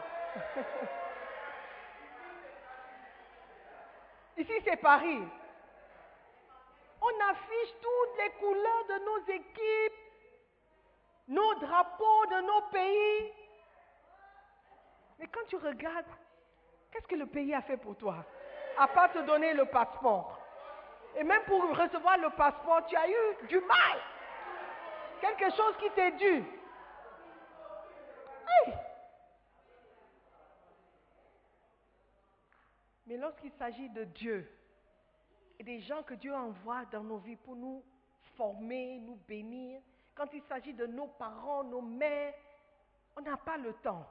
[4.38, 5.22] Ici, c'est Paris.
[7.02, 10.00] On affiche toutes les couleurs de nos équipes,
[11.28, 13.34] nos drapeaux de nos pays.
[15.20, 16.06] Mais quand tu regardes,
[16.92, 18.26] qu'est-ce que le pays a fait pour toi?
[18.78, 20.40] À part te donner le passeport.
[21.16, 24.00] Et même pour recevoir le passeport, tu as eu du mal.
[25.22, 26.44] Quelque chose qui t'est dû.
[33.06, 34.50] Mais lorsqu'il s'agit de Dieu
[35.60, 37.84] et des gens que Dieu envoie dans nos vies pour nous
[38.36, 39.82] former, nous bénir,
[40.16, 42.34] quand il s'agit de nos parents, nos mères,
[43.16, 44.06] on n'a pas le temps.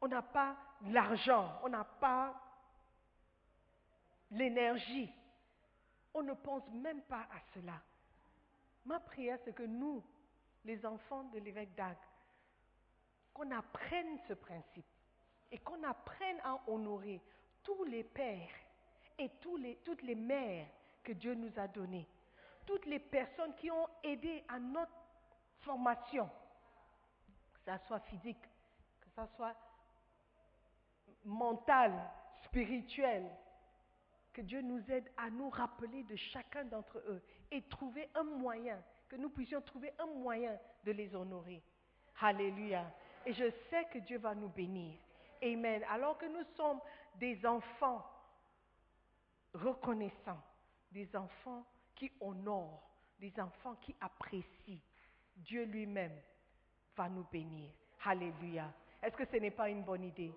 [0.00, 0.56] On n'a pas
[0.86, 1.60] l'argent.
[1.62, 2.34] On n'a pas
[4.30, 5.10] l'énergie.
[6.12, 7.80] On ne pense même pas à cela.
[8.84, 10.02] Ma prière, c'est que nous,
[10.64, 11.96] les enfants de l'évêque d'Ag,
[13.32, 14.86] qu'on apprenne ce principe
[15.50, 17.20] et qu'on apprenne à honorer
[17.64, 18.54] tous les pères
[19.18, 20.66] et toutes les mères
[21.02, 22.06] que Dieu nous a donnés,
[22.66, 24.92] toutes les personnes qui ont aidé à notre
[25.60, 26.28] formation,
[27.54, 28.42] que ça soit physique,
[29.00, 29.56] que ça soit
[31.24, 31.92] mentale,
[32.44, 33.28] spirituelle,
[34.32, 38.82] que Dieu nous aide à nous rappeler de chacun d'entre eux et trouver un moyen,
[39.08, 41.62] que nous puissions trouver un moyen de les honorer.
[42.20, 42.84] Alléluia.
[43.26, 44.98] Et je sais que Dieu va nous bénir.
[45.42, 45.84] Amen.
[45.90, 46.80] Alors que nous sommes
[47.16, 48.04] des enfants
[49.54, 50.42] reconnaissants,
[50.90, 54.80] des enfants qui honorent, des enfants qui apprécient,
[55.36, 56.16] Dieu lui-même
[56.96, 57.70] va nous bénir.
[58.04, 58.70] Alléluia.
[59.02, 60.32] Est-ce que ce n'est pas une bonne idée?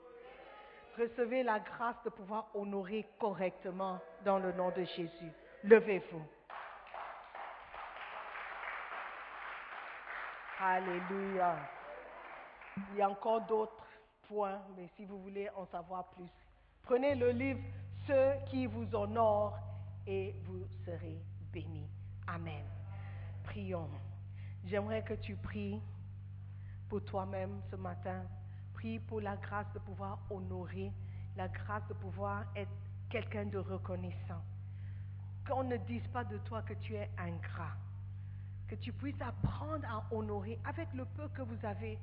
[0.97, 5.31] Recevez la grâce de pouvoir honorer correctement dans le nom de Jésus.
[5.63, 6.25] Levez-vous.
[10.59, 11.55] Alléluia.
[12.77, 13.87] Il y a encore d'autres
[14.27, 16.29] points, mais si vous voulez en savoir plus,
[16.87, 17.59] prenez le livre
[18.07, 19.59] Ceux qui vous honorent
[20.05, 21.21] et vous serez
[21.51, 21.89] bénis.
[22.27, 22.63] Amen.
[23.43, 23.89] Prions.
[24.63, 25.81] J'aimerais que tu pries
[26.87, 28.23] pour toi-même ce matin.
[28.73, 30.93] Prie pour la grâce de pouvoir honorer,
[31.35, 32.71] la grâce de pouvoir être
[33.09, 34.41] quelqu'un de reconnaissant.
[35.45, 37.75] Qu'on ne dise pas de toi que tu es ingrat.
[38.69, 41.99] Que tu puisses apprendre à honorer avec le peu que vous avez.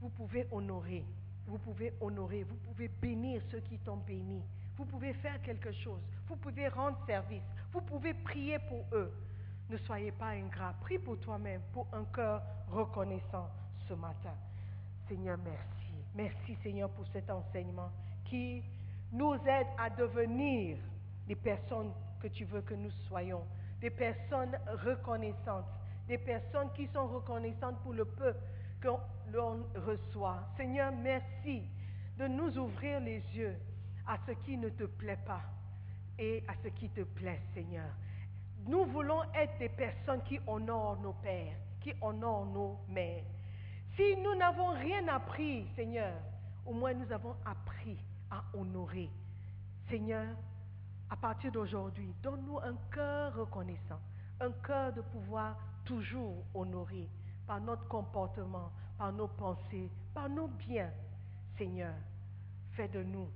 [0.00, 1.04] Vous pouvez honorer.
[1.46, 2.44] Vous pouvez honorer.
[2.44, 4.42] Vous pouvez bénir ceux qui t'ont béni.
[4.76, 6.00] Vous pouvez faire quelque chose.
[6.26, 7.42] Vous pouvez rendre service.
[7.72, 9.12] Vous pouvez prier pour eux.
[9.68, 10.74] Ne soyez pas ingrat.
[10.80, 13.48] Prie pour toi-même, pour un cœur reconnaissant
[13.88, 14.34] ce matin.
[15.08, 15.82] Seigneur, merci.
[16.14, 17.90] Merci Seigneur pour cet enseignement
[18.24, 18.62] qui
[19.12, 20.78] nous aide à devenir
[21.26, 23.42] des personnes que tu veux que nous soyons,
[23.80, 25.66] des personnes reconnaissantes,
[26.06, 28.34] des personnes qui sont reconnaissantes pour le peu
[28.82, 28.88] que
[29.32, 30.42] l'on reçoit.
[30.56, 31.62] Seigneur, merci
[32.18, 33.56] de nous ouvrir les yeux
[34.06, 35.42] à ce qui ne te plaît pas
[36.18, 37.88] et à ce qui te plaît, Seigneur.
[38.66, 43.24] Nous voulons être des personnes qui honorent nos pères, qui honorent nos mères.
[43.96, 46.14] Si nous n'avons rien appris, Seigneur,
[46.66, 47.98] au moins nous avons appris
[48.30, 49.10] à honorer.
[49.88, 50.28] Seigneur,
[51.10, 54.00] à partir d'aujourd'hui, donne-nous un cœur reconnaissant,
[54.40, 57.08] un cœur de pouvoir toujours honorer
[57.46, 60.90] par notre comportement, par nos pensées, par nos biens.
[61.56, 61.94] Seigneur,
[62.72, 63.28] fais de nous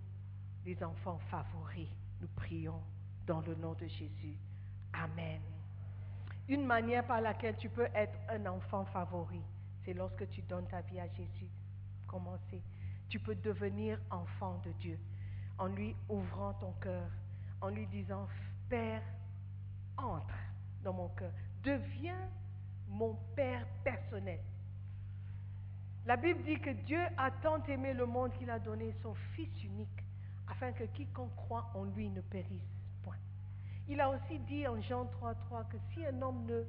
[0.64, 1.88] des enfants favoris.
[2.20, 2.80] Nous prions
[3.26, 4.36] dans le nom de Jésus.
[4.92, 5.40] Amen.
[6.48, 9.42] Une manière par laquelle tu peux être un enfant favori,
[9.84, 11.50] c'est lorsque tu donnes ta vie à Jésus.
[12.06, 12.62] Comment c'est?
[13.08, 14.98] Tu peux devenir enfant de Dieu
[15.58, 17.08] en lui ouvrant ton cœur,
[17.60, 18.28] en lui disant,
[18.68, 19.02] Père,
[19.96, 20.34] entre
[20.82, 21.32] dans mon cœur,
[21.62, 22.28] deviens
[22.88, 24.40] mon Père personnel.
[26.06, 29.64] La Bible dit que Dieu a tant aimé le monde qu'il a donné son Fils
[29.64, 30.04] unique,
[30.48, 32.62] afin que quiconque croit en lui ne périsse
[33.02, 33.16] point.
[33.88, 36.64] Il a aussi dit en Jean 3.3 que si un homme ne,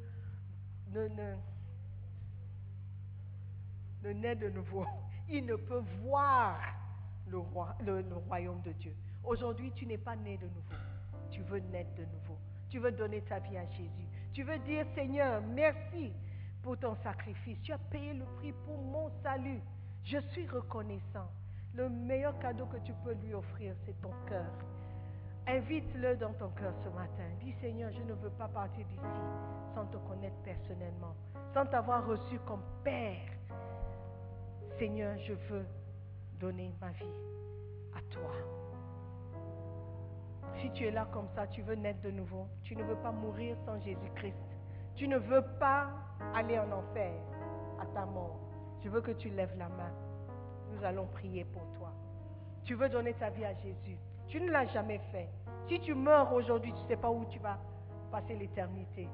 [0.91, 1.07] ne,
[4.03, 4.85] ne, naît de nouveau,
[5.29, 6.59] il ne peut voir
[7.29, 8.95] le royaume de Dieu.
[9.23, 10.75] Aujourd'hui, tu n'es pas né de nouveau.
[11.31, 12.37] Tu veux naître de nouveau.
[12.69, 14.06] Tu veux donner ta vie à Jésus.
[14.37, 16.13] Tu veux dire, Seigneur, merci
[16.61, 17.59] pour ton sacrifice.
[17.63, 19.59] Tu as payé le prix pour mon salut.
[20.03, 21.27] Je suis reconnaissant.
[21.73, 24.45] Le meilleur cadeau que tu peux lui offrir, c'est ton cœur.
[25.47, 27.23] Invite-le dans ton cœur ce matin.
[27.43, 29.01] Dis Seigneur, je ne veux pas partir d'ici
[29.73, 31.15] sans te connaître personnellement,
[31.55, 33.17] sans t'avoir reçu comme Père.
[34.77, 35.65] Seigneur, je veux
[36.39, 37.17] donner ma vie
[37.95, 38.66] à toi.
[40.55, 42.47] Si tu es là comme ça, tu veux naître de nouveau.
[42.63, 44.35] Tu ne veux pas mourir sans Jésus-Christ.
[44.95, 45.89] Tu ne veux pas
[46.35, 47.13] aller en enfer
[47.79, 48.39] à ta mort.
[48.83, 49.91] Je veux que tu lèves la main.
[50.71, 51.91] Nous allons prier pour toi.
[52.63, 53.97] Tu veux donner ta vie à Jésus.
[54.27, 55.29] Tu ne l'as jamais fait.
[55.69, 57.57] Si tu meurs aujourd'hui, tu ne sais pas où tu vas
[58.11, 59.07] passer l'éternité.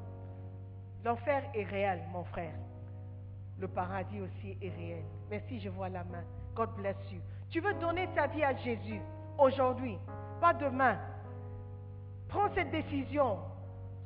[1.04, 2.56] L'enfer est réel, mon frère.
[3.60, 5.04] Le paradis aussi est réel.
[5.30, 6.24] Merci, je vois la main.
[6.56, 7.20] God bless you.
[7.50, 9.02] Tu veux donner ta vie à Jésus
[9.38, 9.98] aujourd'hui,
[10.40, 10.98] pas demain.
[12.34, 13.38] Prends cette décision.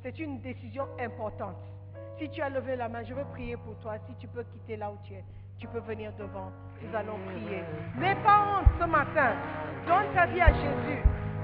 [0.02, 1.56] C'est une décision importante.
[2.18, 3.94] Si tu as levé la main, je veux prier pour toi.
[4.06, 5.24] Si tu peux quitter là où tu es,
[5.58, 6.52] tu peux venir devant.
[6.82, 7.62] Nous allons prier.
[7.96, 9.32] N'aie pas honte ce matin.
[9.86, 11.02] Donne ta vie à Jésus.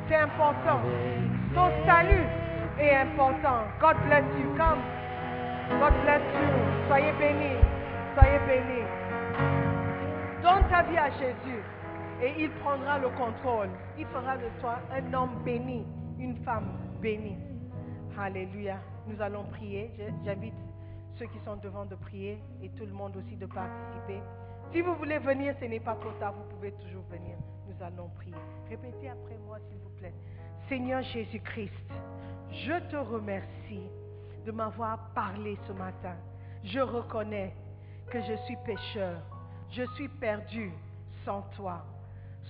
[0.08, 0.80] C'est important.
[1.54, 2.26] Ton salut
[2.78, 3.64] est important.
[3.80, 4.54] God bless you.
[4.58, 4.82] Come.
[5.80, 6.48] God bless you.
[6.88, 7.60] Soyez bénis.
[8.14, 8.86] Soyez bénis.
[10.42, 11.62] Donne ta vie à Jésus
[12.20, 13.70] et il prendra le contrôle.
[13.98, 15.86] Il fera de toi un homme béni,
[16.18, 16.68] une femme
[17.00, 17.36] bénie.
[18.18, 18.78] Alléluia.
[19.06, 19.90] Nous allons prier.
[20.24, 20.54] J'invite
[21.18, 24.20] ceux qui sont devant de prier et tout le monde aussi de participer.
[24.72, 27.36] Si vous voulez venir, ce n'est pas trop tard, vous pouvez toujours venir.
[27.68, 28.34] Nous allons prier.
[28.68, 30.14] Répétez après moi, s'il vous plaît.
[30.68, 31.72] Seigneur Jésus-Christ,
[32.50, 33.88] je te remercie
[34.44, 36.16] de m'avoir parlé ce matin.
[36.64, 37.54] Je reconnais
[38.10, 39.20] que je suis pécheur.
[39.70, 40.72] Je suis perdu
[41.24, 41.84] sans toi.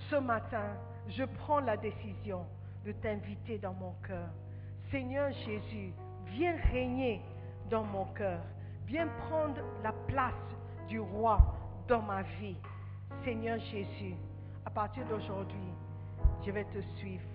[0.09, 0.75] Ce matin,
[1.09, 2.45] je prends la décision
[2.85, 4.29] de t'inviter dans mon cœur.
[4.91, 5.91] Seigneur Jésus,
[6.27, 7.21] viens régner
[7.69, 8.41] dans mon cœur.
[8.85, 10.33] Viens prendre la place
[10.87, 11.39] du roi
[11.87, 12.57] dans ma vie.
[13.23, 14.13] Seigneur Jésus,
[14.65, 15.73] à partir d'aujourd'hui,
[16.45, 17.25] je vais te suivre,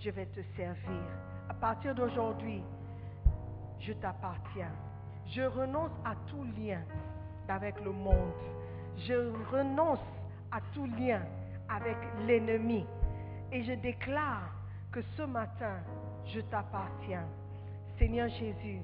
[0.00, 1.02] je vais te servir.
[1.48, 2.62] À partir d'aujourd'hui,
[3.78, 4.72] je t'appartiens.
[5.28, 6.80] Je renonce à tout lien
[7.48, 8.32] avec le monde.
[8.98, 10.00] Je renonce
[10.50, 11.22] à tout lien
[11.68, 11.96] avec
[12.26, 12.84] l'ennemi.
[13.52, 14.55] Et je déclare
[14.96, 15.76] que ce matin,
[16.24, 17.26] je t'appartiens.
[17.98, 18.80] Seigneur Jésus,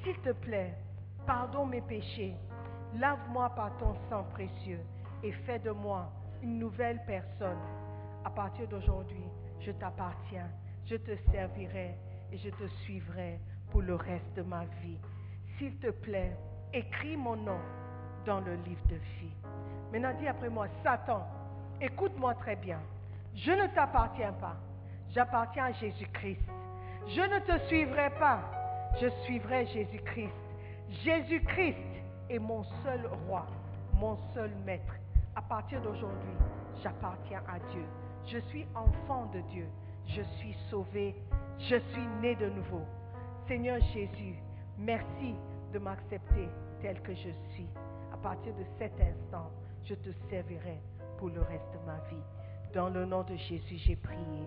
[0.00, 0.72] s'il te plaît,
[1.26, 2.36] pardonne mes péchés.
[2.94, 4.78] Lave-moi par ton sang précieux
[5.24, 6.08] et fais de moi
[6.40, 7.58] une nouvelle personne.
[8.24, 9.24] À partir d'aujourd'hui,
[9.58, 10.48] je t'appartiens.
[10.84, 11.96] Je te servirai
[12.30, 13.40] et je te suivrai
[13.72, 14.98] pour le reste de ma vie.
[15.58, 16.36] S'il te plaît,
[16.72, 17.58] écris mon nom
[18.24, 19.34] dans le livre de vie.
[19.90, 21.26] Maintenant, dis après moi, Satan,
[21.80, 22.78] écoute-moi très bien.
[23.34, 24.54] Je ne t'appartiens pas.
[25.16, 26.42] J'appartiens à Jésus-Christ.
[27.06, 28.38] Je ne te suivrai pas.
[29.00, 30.34] Je suivrai Jésus-Christ.
[31.04, 31.78] Jésus-Christ
[32.28, 33.46] est mon seul roi,
[33.94, 34.92] mon seul maître.
[35.34, 36.34] À partir d'aujourd'hui,
[36.82, 37.82] j'appartiens à Dieu.
[38.26, 39.66] Je suis enfant de Dieu.
[40.06, 41.14] Je suis sauvé.
[41.60, 42.82] Je suis né de nouveau.
[43.48, 44.34] Seigneur Jésus,
[44.76, 45.34] merci
[45.72, 46.46] de m'accepter
[46.82, 47.68] tel que je suis.
[48.12, 49.50] À partir de cet instant,
[49.82, 50.78] je te servirai
[51.16, 52.22] pour le reste de ma vie.
[52.74, 54.46] Dans le nom de Jésus, j'ai prié.